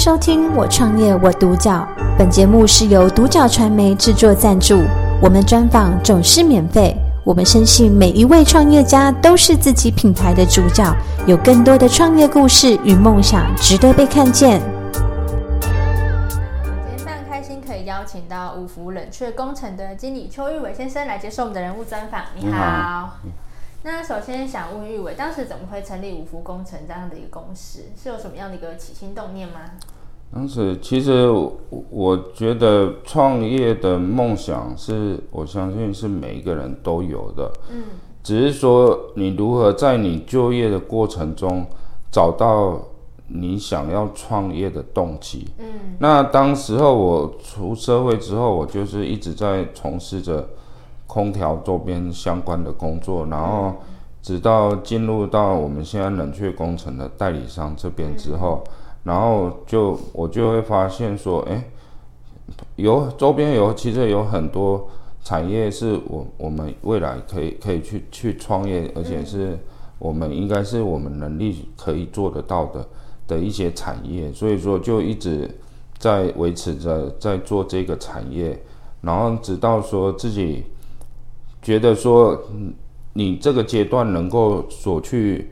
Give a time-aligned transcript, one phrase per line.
[0.00, 1.86] 收听《我创业我独角》，
[2.16, 4.82] 本节目是由独角传媒制作赞助，
[5.20, 6.96] 我们专访总是免费。
[7.22, 10.90] 我们深信每一位创业家都是自己品牌的主角，
[11.26, 14.62] 有更多的创业故事与梦想值得被看见。
[15.70, 22.22] 今天非常开心可以邀请到五福冷却工程的经理邱玉伟先生来接受我们的人物专访。
[22.34, 22.50] 你好。
[22.50, 23.18] 你好。
[23.82, 27.84] 那首先想问玉伟，当时怎么会成立五福工程这样的一个公司？
[27.96, 29.60] 是有什么样的一个起心动念吗？
[30.32, 31.52] 当时其实我，
[31.88, 37.84] 我觉得创业的梦想是我相信是每一个人都有的，嗯，
[38.22, 41.66] 只是说你如何在你就业的过程中
[42.12, 42.78] 找到
[43.28, 50.46] 你想要创业的动机，嗯，那当时候我出社会之后，我就是一直在从事着。
[51.10, 53.74] 空调周边相关的工作，然后
[54.22, 58.62] 直到进入到我们现在冷却工程的代理商这边之后，
[59.02, 61.64] 然后就我就会发现说，哎，
[62.76, 64.88] 有周边有其实有很多
[65.24, 69.58] 产业是我我们未来可以可以去去创业，而且是
[69.98, 72.86] 我们应该是我们能力可以做得到的
[73.26, 75.58] 的一些产业，所以说就一直
[75.98, 78.56] 在维持着在做这个产业，
[79.00, 80.66] 然后直到说自己。
[81.62, 82.38] 觉得说，
[83.12, 85.50] 你这个阶段能够所去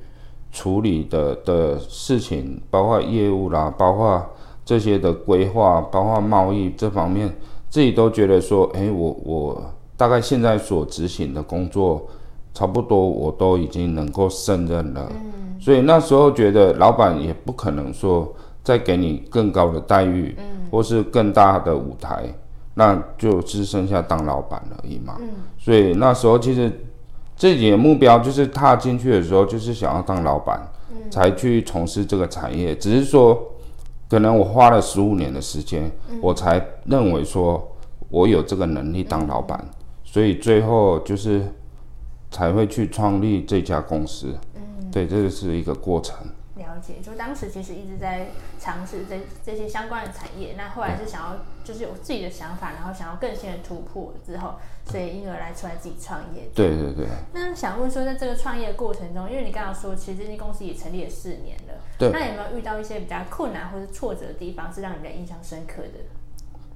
[0.50, 4.24] 处理的的事情，包括业务啦，包括
[4.64, 7.28] 这些的规划，包括贸易这方面，
[7.68, 9.62] 自己都觉得说，哎，我我
[9.96, 12.06] 大概现在所执行的工作，
[12.54, 15.10] 差不多我都已经能够胜任了。
[15.10, 15.60] 嗯。
[15.60, 22.32] 所以那时候觉得老板也不可能说再给你更高的待遇，嗯，或是更大的舞台。
[22.78, 25.16] 那就只剩下当老板而已嘛。
[25.18, 26.70] 嗯，所以那时候其实
[27.36, 32.76] 自己的目标就是踏进去的时候就是想要当老板，嗯，才去从事这个产业。
[32.76, 33.36] 只是说，
[34.08, 37.76] 可能我花了十五年的时间，嗯，我才认为说
[38.10, 41.52] 我有这个能力当老板，嗯，所以最后就是
[42.30, 44.28] 才会去创立这家公司。
[44.54, 46.16] 嗯，对，这个是一个过程。
[47.02, 48.28] 就当时其实一直在
[48.58, 54.54] 尝试这这些相关的产业，那后来是想要就是有自己的想法，然后想要更新的突破之后，
[54.86, 56.48] 所以因而来出来自己创业。
[56.54, 57.06] 对对对。
[57.32, 65.98] 那想问说，在这个创业过程中，因为你刚刚说，其实这间公司也成立了四年了，对，那有没有遇到一些比较困难或者挫折的地方，是让你比较印象深刻的？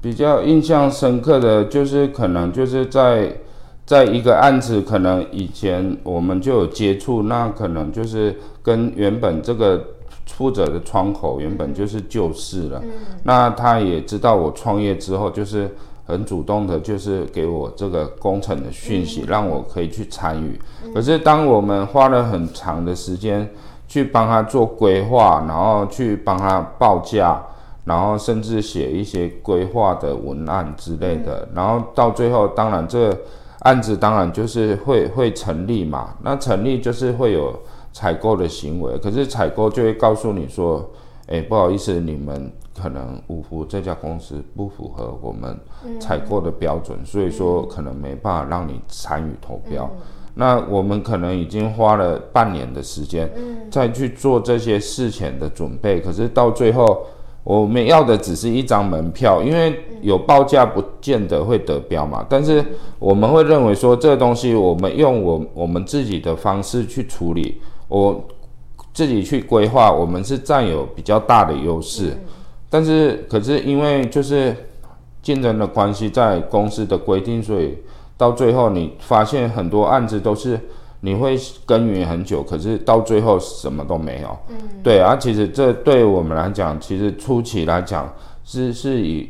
[0.00, 3.36] 比较印象深刻的就是可能就是在。
[3.84, 9.84] 在一个案子，可能以前我们就有接触，那可能就是跟原本这个
[10.24, 12.80] 负责的窗口原本就是旧事了。
[12.84, 12.90] 嗯。
[13.24, 15.68] 那他也知道我创业之后，就是
[16.06, 20.58] 很主动的，就是给我这个工程的讯息，让我可以去参与。
[20.94, 23.50] 可是当我们花了很长的时间
[23.88, 27.42] 去帮他做规划，然后去帮他报价，
[27.84, 33.18] 然后甚至写一些规划的文案之类的，然后到最后，当然这个。
[33.62, 37.56] 案子当然就是会会成立嘛，那成立就是会有
[37.92, 40.90] 采购的行为，可是采购就会告诉你说，
[41.28, 45.56] 哎，不好意思，你们可能五福这家公司不符合我们
[46.00, 49.88] 采购的标准，嗯，所以说可能没办法让你参与投标。
[49.94, 50.00] 嗯，
[50.34, 53.30] 那我们可能已经花了半年的时间，
[53.70, 57.06] 再去做这些事前的准备，可是到最后。
[57.44, 62.24] 我们要的只是一张门票，因为有报价不见得会得标嘛。
[62.28, 62.64] 但是
[62.98, 68.24] 我们会认为说，这个东西我们用我我们自己的方式去处理，我
[68.94, 72.16] 自己去规划，我们是占有比较大的优势。
[72.70, 74.54] 但是可是因为就是
[75.20, 77.76] 竞争的关系，在公司的规定，所以
[78.16, 80.60] 到最后你发现很多案子都是。
[81.04, 81.36] 你会
[81.66, 84.38] 耕耘很久，可是到最后什么都没有。
[84.48, 88.08] 嗯，对啊，其实这对我们来讲，其实初期来讲
[88.44, 89.28] 是是以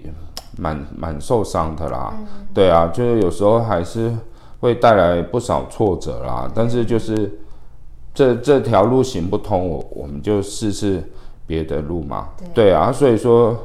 [0.59, 2.13] 蛮蛮受伤的啦。
[2.15, 4.13] 嗯，对啊，就是有时候还是
[4.61, 6.47] 会带来不少挫折啦。
[6.55, 7.39] 但是就是
[8.13, 11.03] 这这条路行不通，我我们就试试
[11.47, 12.29] 别的路嘛。
[12.53, 13.57] 对，对啊，所以说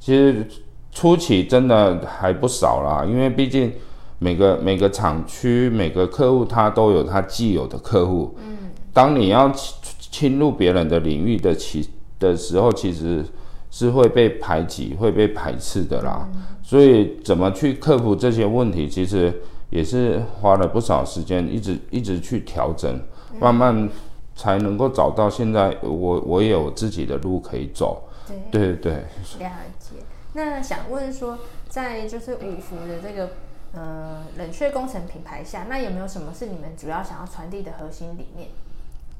[0.00, 0.44] 其实
[0.90, 3.72] 初期真的还不少啦，因为毕竟。
[4.18, 8.34] 每个每个厂区每个客户，他都有他既有的客户。
[8.38, 11.86] 嗯，当你要侵入别人的领域的其
[12.18, 13.22] 的时候，其实
[13.70, 16.26] 是会被排挤、会被排斥的啦。
[16.32, 16.42] 嗯。
[16.62, 19.32] 所以，怎么去克服这些问题，其实
[19.68, 22.98] 也是花了不少时间，一直一直去调整，
[23.38, 23.88] 慢慢
[24.34, 28.04] 才能够找到现在我我也有自己的路可以走。
[28.26, 28.92] 对对对。
[29.38, 29.96] 了解。
[30.32, 33.28] 那想问说，在就是五福的这个。
[33.76, 38.48] 呃，冷却工程品牌下，那有没有什么是你们主要想要传递的核心理念？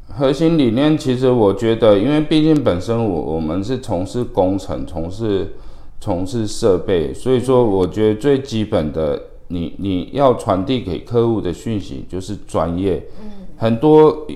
[0.09, 5.53] 核心理念其实我觉得，因为毕竟本身我我们是从事工程，从事
[6.01, 13.05] 从事设备，所以说我觉得最基本的，你你要传递给客户的讯息就是专业。
[13.21, 14.27] 嗯，很多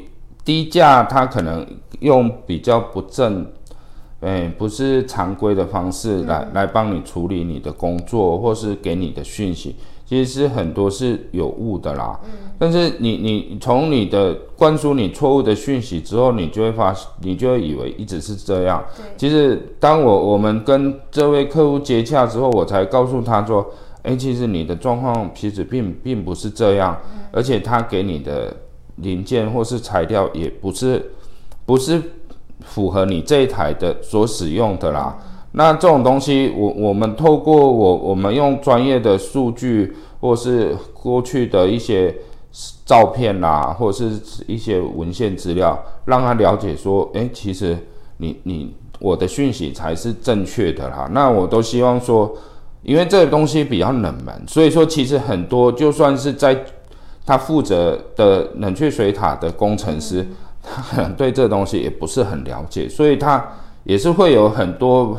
[0.44, 1.66] 低价他可能
[2.00, 3.46] 用比较不正，
[4.20, 9.76] 哎，不是常规的方式来来帮你处理你的工作，或是给你的讯息。
[10.10, 18.84] 其实很多是有误的啦，嗯，但是你你从你的灌输你错误的讯息之后，你就会发，你就会以为一直是这样。
[18.96, 23.64] 对，其实当我我们跟这位客户接洽之后，我才告诉他说，
[24.02, 28.52] 哎，其实你的状况其实并并不是这样，嗯，而且他给你的
[28.96, 31.12] 零件或是材料也不是
[31.64, 32.02] 不是
[32.62, 35.16] 符合你这一台的所使用的啦。
[35.22, 42.14] 嗯那这种东西，我我们透过我我们用专业的数据，或是过去的一些
[42.86, 47.76] 照片啦，或者是一些文献资料，让他了解说，诶，其实
[48.18, 51.08] 你你我的讯息才是正确的啦。
[51.10, 52.32] 那我都希望说，
[52.84, 56.64] 因为这个东西比较冷门，所以说其实很多就算是在
[57.26, 60.24] 他负责的冷却水塔的工程师，
[60.62, 63.44] 他可能对这东西也不是很了解，所以他
[63.82, 65.18] 也是会有很多。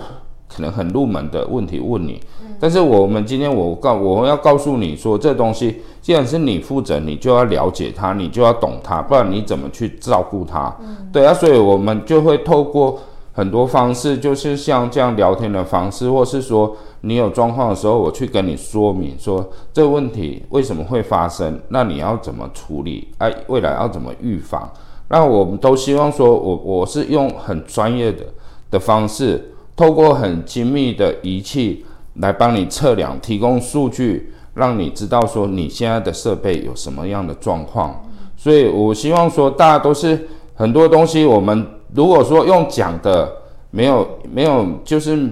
[0.53, 2.19] 可能很入门的问题问你，
[2.59, 10.75] 但是我们今天我告我要告诉你说，这东西既然是你负责，你就要了解它，你就要懂它，不然你怎么去照顾它？
[11.13, 12.99] 对啊，所以我们就会透过
[13.33, 23.07] 很多方式，就是像这样聊天的方式，或是说你有状况的时候，我去跟你说明说这个问题为什么会发生，那你要怎么处理？
[23.19, 24.69] 哎，未来要怎么预防？
[25.07, 28.25] 那我们都希望说我我是用很专业的
[28.69, 29.50] 的方式。
[29.75, 31.85] 透过很精密的仪器
[32.15, 38.03] 来帮你测量，提供数据，让你知道说你现在的设备有什么样的状况。
[38.35, 41.65] 所以我希望说，大家都是很多东西，我们
[41.95, 43.31] 如果说用讲的，
[43.71, 45.29] 没有没有，就是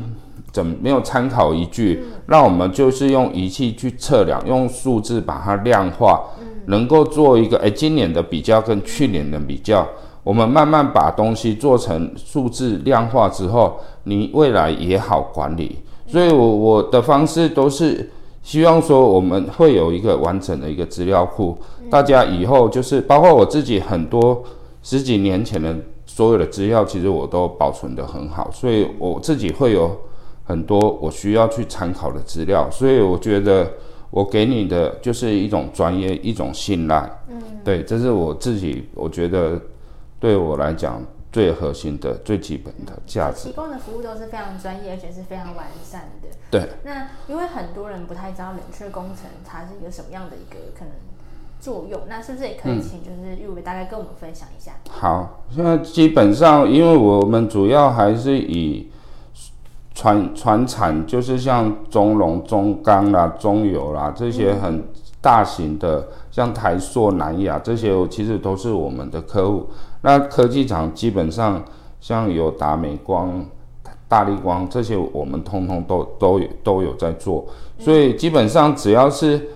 [0.52, 6.22] 怎么没有参考依据，让我们就是用仪器去测量，用数字把它量化，
[6.68, 9.88] 能够做一个诶，今年的比较跟去年的比较。
[10.30, 15.80] 我们慢慢把东西做成数字量化之后，你未来也好管理。
[16.06, 18.08] 所以，我我的方式都是
[18.44, 21.58] 希望说，我们会有一个完整的一个资料库，
[21.90, 24.44] 大家以后就是包括我自己很多
[24.84, 29.98] 十几年前的所有的资料，其实我都保存得很好，所以我自己会有
[30.44, 32.70] 很多我需要去参考的资料。
[32.70, 33.68] 所以，我觉得
[34.12, 37.10] 我给你的就是一种专业，一种信赖。
[37.30, 39.60] 嗯，对，这是我自己我觉得。
[40.20, 41.02] 对我来讲，
[41.32, 46.30] 最核心的、最基本的价值，提供的服务都是非常专业，而且是非常完善的。
[46.52, 46.70] 对。
[46.84, 50.92] 那因为很多人不太知道冷却工程它是一个什么样的一个可能
[51.60, 54.72] 作用，那是不是也可以请就是玉伟大概跟我们分享一下？
[54.86, 58.90] 嗯、好，现在基本上，因为我们主要还是以
[59.94, 64.88] 传传产，就是像中龙、中钢啦、中油啦这些很
[65.22, 66.08] 大型的，嗯、
[66.40, 69.68] 像台硕、南亚这些，其实都是我们的客户。
[70.00, 71.62] 那科技厂基本上
[72.00, 73.46] 像有达、美光、
[74.08, 77.46] 大力光这些，我们通通都都有都有在做，
[77.78, 79.50] 所以基本上只要是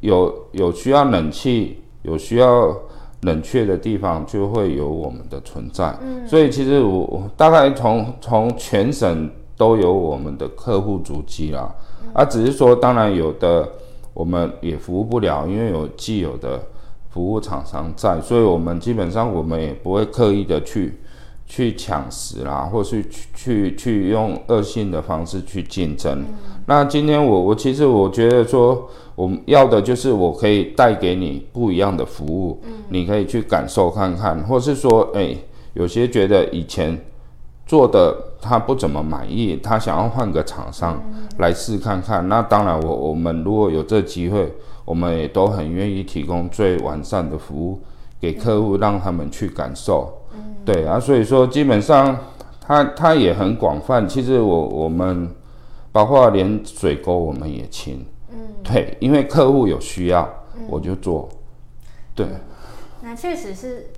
[0.00, 2.74] 有有需要冷气、有需要
[3.20, 5.94] 冷却的地方，就会有我们的存在。
[6.26, 11.70] 所以其实我大概从从全省都有我们的客户足迹啦，
[12.14, 13.68] 啊，只是说当然有的
[14.20, 16.60] 我们也服务不了，因为有既有的。
[17.12, 20.94] 服务厂商在，所以我们基本上我们也不会刻意的去
[21.44, 26.20] 去抢食啦，或是去去去用恶性的方式去竞争。
[26.20, 26.26] 嗯、
[26.66, 35.38] 那今天我我其实我觉得说，我们要的就是我可以带给你不一样的服务，嗯、你可以去感受看看，或是说，哎、欸，
[35.74, 36.96] 有些觉得以前
[37.66, 41.02] 做的他不怎么满意，他想要换个厂商
[41.38, 42.24] 来试看看。
[42.24, 44.52] 嗯、那当然我，我我们如果有这机会。
[44.86, 47.80] 我们也都很愿意提供最完善的服务
[48.18, 50.12] 给客户，让他们去感受。
[50.34, 52.18] 嗯，对啊，所以说基本上
[52.60, 54.08] 他他也很广泛。
[54.08, 55.30] 其实我我们
[55.92, 58.04] 包括连水沟我们也清。
[58.32, 60.28] 嗯，对，因为客户有需要，
[60.68, 61.28] 我就做。
[62.12, 62.26] 对，
[63.02, 63.90] 那确实是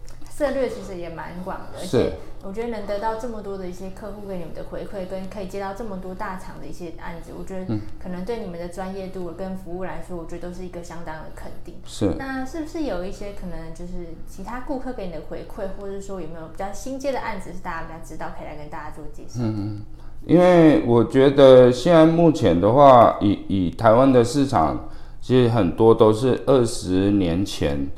[0.42, 1.78] 策略，其实也蛮广的。
[1.80, 2.12] 而且。
[2.44, 7.64] 我觉得能得到这么多的一些客户给你们的回馈，跟可以接到这么多大厂的一些案子，我觉得
[8.02, 11.76] 可能对你们的专业度跟服务来说，我觉得都是一个相当的肯定。
[11.86, 12.16] 是。
[12.18, 19.38] 那是不是有一些可能就是其他顾客给你的回馈，或者说有没有比较新接的案子是大家比较知道，可以来跟大家做介绍？
[19.44, 19.82] 嗯，
[20.26, 24.88] 因为我觉得现在目前的话，以以台湾的市场，
[25.20, 27.88] 其实很多都是二十年前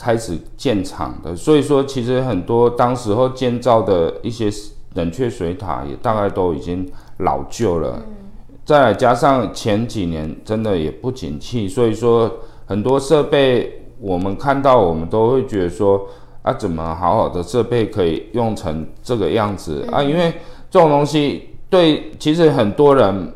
[0.00, 4.50] 开始建厂的，所以说其实很多当时候建造的一些
[4.94, 8.02] 冷却水塔也大概都已经老旧了。
[8.06, 8.14] 嗯、
[8.64, 12.30] 再来加上前几年真的也不景气，所以说
[12.64, 16.08] 很多设备我们看到我们都会觉得说
[16.40, 20.02] 啊，怎么好好的设备可以用成这个样子、嗯、啊？
[20.02, 20.32] 因为
[20.70, 23.34] 这种东西对其实很多人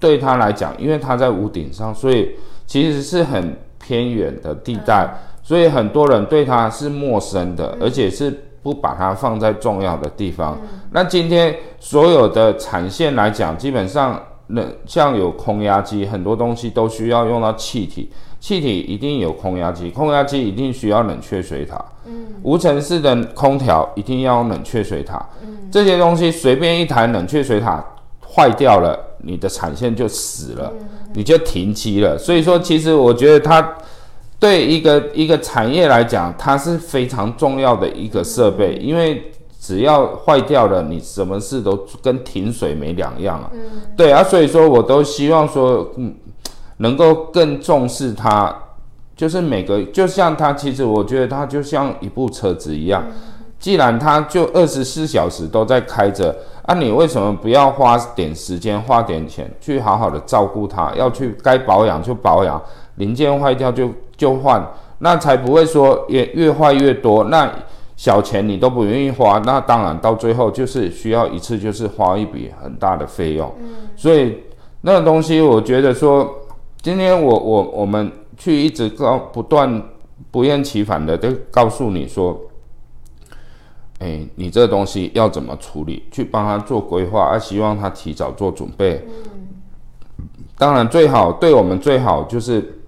[0.00, 2.32] 对他来讲，因为他在屋顶上，所以
[2.66, 5.08] 其实是很偏远的地带。
[5.42, 8.30] 嗯所以很多人对它是陌生的，而且是
[8.62, 10.56] 不把它放在重要的地方。
[10.62, 18.08] 嗯、那今天所有的产线来讲，基本上冷像有空压机，很多东西都需要用到气体，
[18.38, 21.84] 气体一定有空压机，空压机一定需要冷却水塔。
[22.06, 25.20] 嗯，无尘室的空调一定要冷却水塔。
[25.42, 27.84] 嗯，这些东西随便一台冷却水塔
[28.32, 32.16] 坏掉了，你的产线就死了，嗯、你就停机了。
[32.16, 33.76] 所以说，其实我觉得它。
[34.42, 39.30] 对一个一个产业来讲，它是非常重要的一个设备，因为
[39.60, 43.48] 只要坏掉了，你什么事都跟停水没两样啊。
[43.52, 43.60] 嗯，
[43.96, 46.12] 对啊，所以说我都希望说，嗯，
[46.78, 48.52] 能够更重视它，
[49.14, 53.00] 就是每个，就像它，其实我觉得它就像一部车子一样，
[53.60, 60.92] 既然它就二十四小时都在开着，啊，你为什么不要花点时间，花点钱去好好的照顾它？
[60.96, 62.60] 要去该保养就保养。
[62.96, 64.64] 零件坏掉就就换，
[64.98, 67.24] 那才不会说越越坏越多。
[67.24, 67.52] 那
[67.96, 73.52] 小钱你都不愿意花，那当然到最后就是需要一次就是花一笔很大的费用。
[73.60, 74.38] 嗯，所以
[74.80, 76.28] 那个东西我觉得说，
[76.80, 79.82] 今天我我我们去一直告不断
[80.30, 82.40] 不厌其烦的就告诉你说，
[84.00, 89.06] 哎，你这个东西要怎么处理，去帮他做规划，啊，希望他提早做准备。
[89.06, 90.26] 嗯，
[90.58, 92.78] 当然最好对我们最好就是。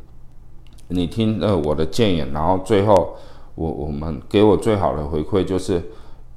[0.94, 3.16] 你听了我的建议，然后最后
[3.56, 5.82] 我我们给我最好的回馈就是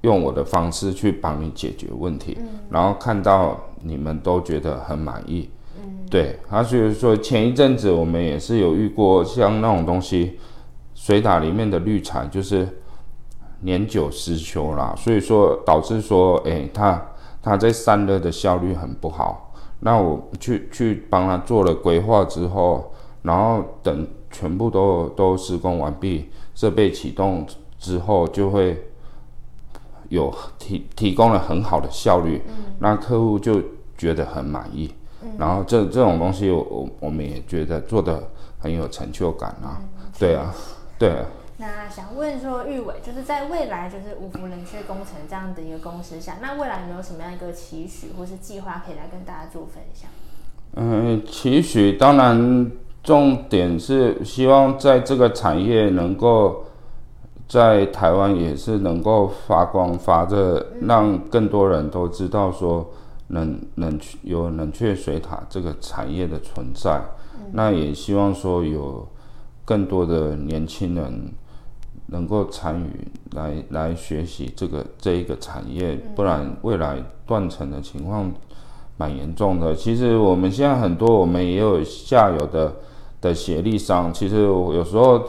[0.01, 6.39] 用我的方式去帮你解决问题，嗯、然后看到你们都觉得很满意，嗯，对。
[6.49, 10.39] 他就是说前一阵子我们也是有遇过像那种东西，
[10.95, 12.67] 水塔里面的滤材就是
[13.61, 17.01] 年久失修啦，所以说导致说，哎，它
[17.41, 19.53] 它在散热的效率很不好。
[19.79, 24.07] 那我去去帮他做了规划之后，然后等。
[24.29, 27.45] 全部都都施工完毕，设备启动
[27.79, 28.89] 之后，就会
[30.09, 33.61] 有提提供了很好的效率，嗯、那客户就
[33.97, 34.93] 觉得很满意。
[35.23, 38.29] 嗯、然后这这种东西我，我我们也觉得做的
[38.59, 39.81] 很有成就感啊。
[39.81, 40.53] 嗯、对啊，
[40.99, 41.25] 对啊。
[41.57, 50.09] 那想问说，玉伟就是在未来就是五福冷却工程这样的一个公司下，那未来有没有什么样一个期许或是计划可以来跟大家做分享？
[50.75, 52.71] 嗯，期许当然。
[53.07, 56.65] 重点是希望在这个产业能够
[57.47, 62.85] 在台湾也是能够发光发热，让更多人都知道说
[63.27, 67.01] 冷冷有冷却水塔这个产业的存在。
[67.53, 69.07] 那也希望说有
[69.63, 71.31] 更多的年轻人
[72.07, 78.29] 能够参与来来学习这个这一个产业，不然未来断层的情况
[78.97, 79.73] 蛮严重的。
[79.73, 82.75] 其实我们现在很多我们也有下游的。
[83.27, 85.21] 的协力上，其实我有时候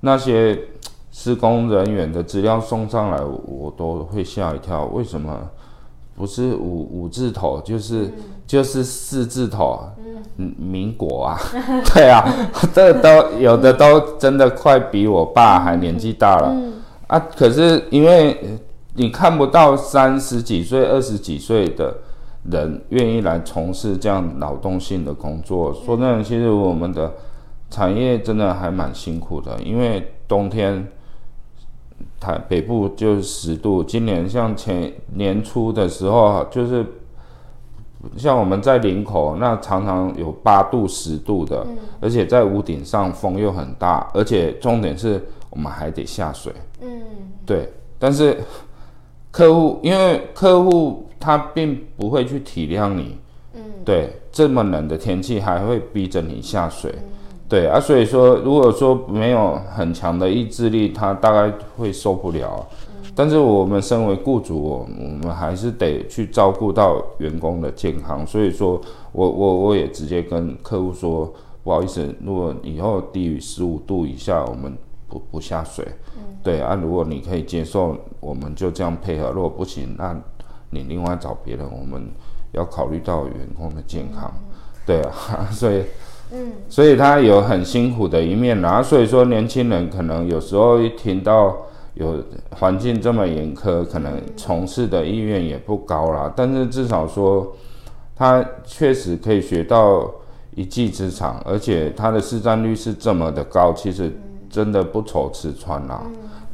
[0.00, 0.58] 那些
[1.10, 4.84] 施工人员的资料送上来，我都会吓一跳。
[4.86, 5.38] 为什么
[6.14, 8.12] 不是五五字头，就是、嗯、
[8.46, 9.80] 就是四字头？
[10.36, 11.38] 嗯，民国啊，
[11.94, 12.22] 对啊，
[12.74, 16.50] 这都有的都真的快比我爸还年纪大了。
[16.52, 16.74] 嗯、
[17.06, 18.58] 啊，可是因为
[18.94, 21.96] 你看不到三十几岁、二十几岁的
[22.50, 25.70] 人愿意来从事这样劳动性的工作。
[25.70, 27.10] 嗯、说真的，其实我们的。
[27.68, 30.86] 产业真的还蛮辛苦的，因为冬天
[32.20, 36.84] 台北部就是十度，今年像前年初的时候，就是
[38.16, 46.52] 像我们在林口，那常常有八度、十度的，嗯、而且在屋顶上风又很大，而且重点是我们还得下水。
[46.80, 47.02] 嗯，
[47.44, 47.68] 对，
[47.98, 48.38] 但是
[49.30, 53.18] 客户因为客户他并不会去体谅你，
[53.54, 56.94] 嗯，对，这么冷的天气还会逼着你下水。
[56.96, 57.12] 嗯
[57.48, 62.66] 对啊，所以说，如果说没有很强的意志力，他大概会受不了。
[63.04, 68.26] 嗯、但是我们身为雇主，我我们还是得去照顾到员工的健康。
[68.26, 68.80] 所以说
[69.12, 74.76] 我我我也直接跟客户说，不好意思，如果以后低于十五度以下，我们
[75.08, 75.86] 不不下水。
[76.16, 79.30] 嗯、对啊，如果你可以接受，我们就这样配合。
[79.30, 80.20] 如果不行，那
[80.70, 81.64] 你另外找别人。
[81.64, 82.08] 我们
[82.50, 84.32] 要考虑到员工的健康。
[84.34, 84.42] 嗯、
[84.84, 85.84] 对啊， 所以。
[86.32, 91.56] 嗯，所以他有很辛苦的一面，然后所以说年轻人可能有时候一听到
[91.94, 96.32] 有环境这么严苛，可能从事的意愿也不高啦。
[96.34, 97.56] 但是至少说
[98.14, 100.10] 他确实可以学到
[100.54, 104.12] 一技之长，而且他的市占率是这么的高，其实
[104.50, 106.02] 真的不愁吃穿啦。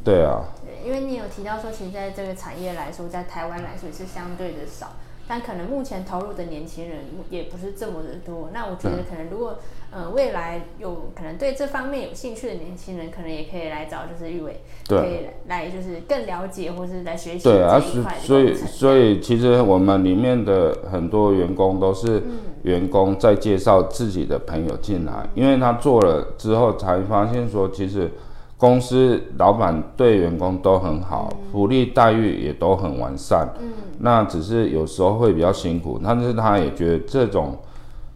[0.03, 0.41] 对啊。
[0.85, 4.91] 因为你有提到说，其实在这个产业来说，在台湾来说也是相对的少，
[5.33, 6.99] 但可能目前投入的年轻人
[7.31, 8.51] 也不是这么的多。
[8.53, 9.57] 那我觉得可能如果，
[9.89, 17.45] 嗯、呃，未来有可能对这方面有兴趣的年轻人，可能也可以来找就是玉伟，对，可以来就是更了解或是来学习。
[17.45, 17.81] 对啊，
[18.21, 22.21] 所以所以其实我们里面的很多员工都是
[22.61, 28.11] 员工在介绍自己的朋友进来，嗯、因为他做了之后才发现说其实。
[28.55, 33.45] 公司老板对员工都很好，嗯、福利待遇也都很完善。
[33.59, 33.73] 嗯，
[34.05, 37.57] 那只是有时候会比较辛苦，但是他也觉得这种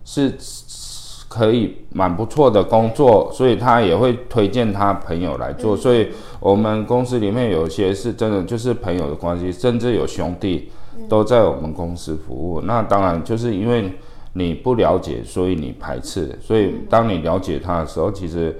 [0.04, 0.34] 是
[1.30, 5.76] 可以蛮不错的工作，所以他也会推荐他朋友来做。
[5.76, 6.10] 嗯、所以
[6.42, 10.70] 我们公司里面有些是真的就是朋友的关系，甚至有兄弟
[11.08, 12.60] 都在我们公司服务。
[12.60, 13.90] 嗯、那当然就是因为
[14.34, 16.38] 你不了解，所以你排斥。
[16.42, 18.54] 所以当你了解他的时候，其实。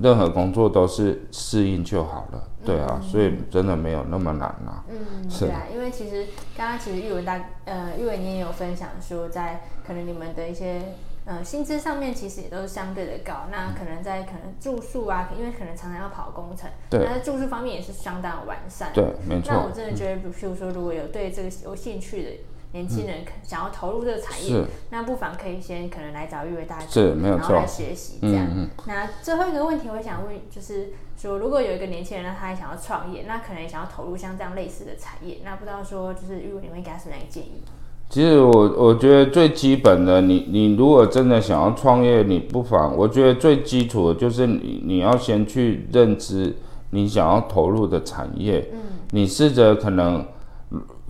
[0.00, 4.84] 任何工作都是适应就好了，对啊，嗯、所以真的没有那么难啊。
[4.88, 6.26] 嗯，是啊，因为其实
[6.56, 18.90] 刚刚其实玉文大呃玉文你也有分享说，在可能你们的一些呃薪资上面其实也都是相对的高，那可能在可能住宿啊，因为可能常常要跑工程，对，那住宿方面也是相当完善。
[18.92, 19.52] 对，没错。
[19.52, 22.30] 那我真的觉得，譬如说如果有对这个有兴趣的。
[22.72, 28.46] 年轻人想要投入这个产业，是那不妨可以先可能来找玉伟大姐，然后来学习这样。
[28.86, 37.62] 那最后一个问题，我想问，就是说，如果有一个年轻人，那他也想要创业，那可能也想要投入像这样类似的产业，那不知道说，就是玉伟你会给他什么样的建议？
[38.10, 46.54] 其实我我觉得最基本的，你你如果真的想要创业，你不妨，我觉得最基础的就是你你要先去认知
[46.90, 48.78] 你想要投入的产业，嗯，
[49.12, 50.22] 你试着可能。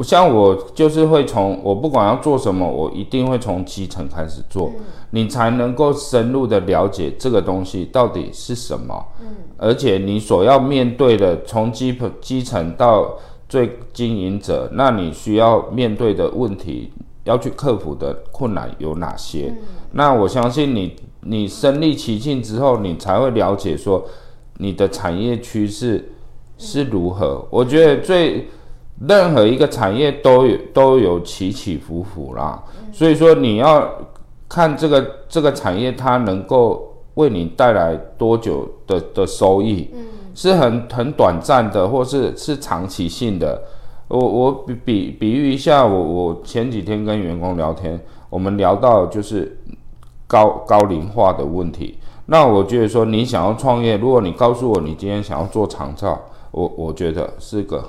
[0.04, 9.04] 像我就是会从我不管要做什么，我一定会从基层开始做，嗯、你才能够深入的了解这个东西到底是什么。
[9.20, 16.92] 嗯，而且你所要面对的，从基基层到最经营者，那你需要面对的问题，
[17.24, 19.48] 要去克服的困难有哪些？
[19.48, 19.56] 嗯、
[19.94, 24.04] 那我相信你，你身历其境之后，你才会了解说
[24.58, 26.12] 你的产业趋势
[26.56, 27.40] 是如何。
[27.42, 28.48] 嗯、我觉得最。
[29.06, 32.60] 任何一个产业都有都有起起伏伏啦，
[32.92, 33.88] 所以说你要
[34.48, 39.88] 看这个这个产业它能够为你带来多久的的收益，
[40.34, 43.62] 是很很短暂的，或是是长期性的。
[44.08, 49.56] 我我比比比喻一下，我我前几天跟员工聊天，我们聊到就是
[50.26, 51.98] 高高龄化的问题。
[52.26, 57.84] 那我觉得说你想要创业，如果你告诉我你今天想要做长照，我我觉得是个。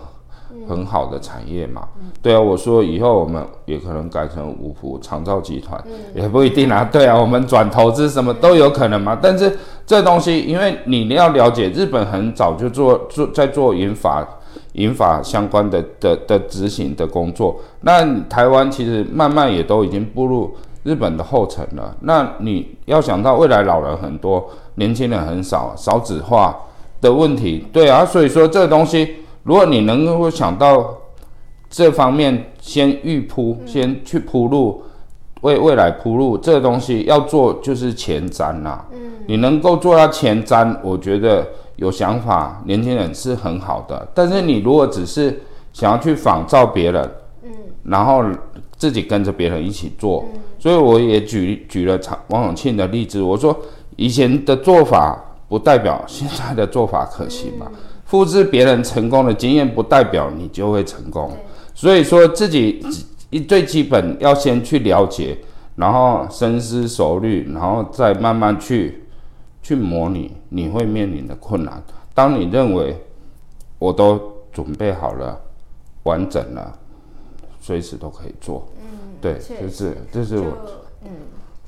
[0.69, 1.87] 很好的产业嘛，
[2.21, 9.17] 对啊，我说以后我们也可能改成五福长照集团，也不一定啊， 对啊，我们转投资什么都有可能嘛。
[9.19, 14.27] 但是这东西，因为你要了解，日本很早就做做在做银法。
[14.73, 21.95] 引法相关的的的执行的工作，那台湾其实慢慢也都已经步入日本的后尘了。
[22.01, 26.55] 那你要想到未来老人很多，年轻人很少，少子化
[27.01, 29.15] 的问题，对啊，所以说这个东西。
[29.43, 30.97] 如果你能够想到
[31.69, 34.83] 这方面，先预铺，先去铺路，
[35.41, 38.83] 为未来铺路，这个东西要做就是前瞻呐。
[38.91, 41.47] 嗯，你能够做到前瞻，我觉得
[41.77, 44.07] 有想法，年轻人是很好的。
[44.13, 47.09] 但是你如果只是想要去仿照别人，
[47.43, 47.49] 嗯，
[47.83, 48.23] 然后
[48.77, 50.25] 自己跟着别人一起做，
[50.57, 53.57] 所以我也举举了王永庆的例子，我说
[53.95, 57.67] 以前的做法不代表现在的做法可行嘛。
[58.09, 61.31] 复制别人成功的经验，不代表你就会成功。
[61.75, 62.83] 所以说自己
[63.29, 65.37] 一最基本要先去了解，
[65.75, 69.03] 然后深思熟虑，然后再慢慢去
[69.61, 71.81] 去模拟你会面临的困难。
[72.15, 72.97] 当你认为
[73.77, 74.19] 我都
[74.51, 75.39] 准备好了，
[76.01, 76.73] 完整了，
[77.61, 78.67] 随时都可以做。
[78.81, 80.47] 嗯，对，就是这是我
[81.03, 81.11] 嗯。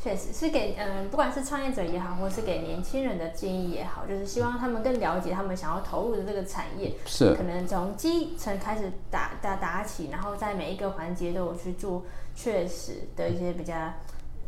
[0.04, 7.36] 确实是给嗯，不管是创业者也好，或是给年轻人的建议也好，就是希望他们更了解他们想要投入的这个产业，是。
[7.36, 12.04] 可能从基层开始打打打起，然后在每一个环节都有去做
[12.36, 13.74] 确实的一些比较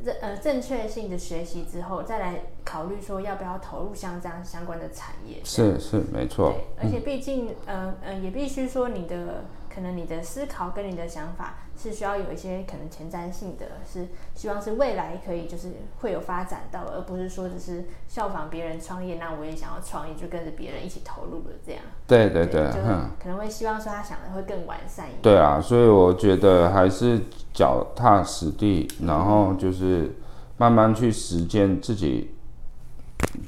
[0.04, 5.38] 正呃正确性的学习之后，再来考虑说要不要投入像这样相关的产业。
[5.44, 21.81] 是是没错，对，而且毕竟、嗯、呃呃也必须说你的可能你的思考跟你的想法是需要有一些可能前瞻性的，是希望是未来可以就是会有发展到，而不是说只是效仿别人创业，那我也想要创业，就跟着别人一起投入了这样。
[22.05, 22.79] 对对对，就
[23.19, 25.21] 可能会希望说他想的会更完善一点。
[25.23, 27.19] 对啊，所以我觉得还是
[27.51, 30.15] 脚踏实地，然后就是
[30.57, 32.36] 慢慢去实践自己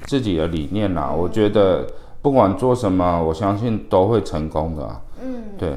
[0.06, 1.10] 自己的理念啦。
[1.10, 1.86] 嗯、我觉得
[2.20, 5.02] 不管做什么，我相信都会成功的。
[5.22, 5.76] 嗯，对。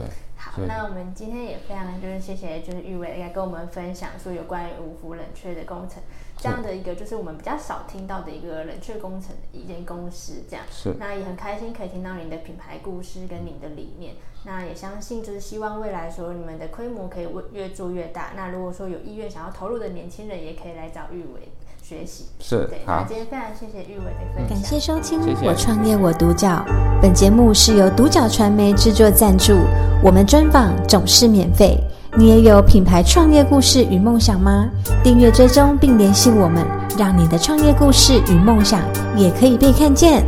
[0.52, 6.02] 好，那我们今天也非常就是谢谢就是玉伟来跟我们分享说有关于五福冷却的工程
[6.38, 10.66] 这样的一个就是我们比较少听到的一个冷却工程的一间公司这样。
[10.72, 10.96] 是。
[10.98, 14.16] 那也很开心可以听到您的品牌故事跟您的理念。
[14.46, 18.32] 那也相信就是希望未来说你们的规模可以越做越大。
[18.36, 21.50] 那如果说有意愿想要投入的年轻人，也可以来找玉伟。
[21.90, 26.64] 学习是对，好，今天非常谢谢玉伟的分享，感谢收听谢谢我创业我独角。
[27.02, 29.56] 本节目是由独角传媒制作赞助，
[30.04, 31.84] 我们专访总是免费。
[32.16, 34.70] 你也有品牌创业故事与梦想吗？
[35.04, 36.64] 订阅追踪并联系我们，
[36.96, 38.82] 让你的创业故事与梦想
[39.18, 40.24] 也可以被看见。